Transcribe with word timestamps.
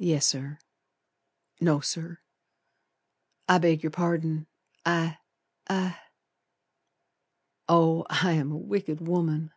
Yes, 0.00 0.26
Sir. 0.26 0.58
No, 1.60 1.78
Sir. 1.78 2.18
I 3.48 3.58
beg 3.58 3.84
your 3.84 3.92
pardon, 3.92 4.48
I 4.84 5.18
I 5.70 6.00
Oh, 7.68 8.04
I'm 8.10 8.50
a 8.50 8.56
wicked 8.58 9.06
woman! 9.06 9.52